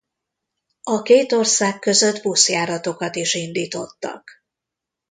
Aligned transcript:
A 0.83 1.01
két 1.01 1.31
ország 1.31 1.79
között 1.79 2.21
buszjáratokat 2.21 3.15
is 3.15 3.33
indítottak. 3.33 4.29